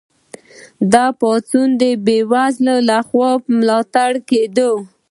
دا 0.93 1.05
پاڅون 1.19 1.67
د 1.81 1.83
بې 2.05 2.17
وزلو 2.31 2.75
لخوا 2.89 3.29
ملاتړ 3.57 4.11
کیده. 4.29 4.69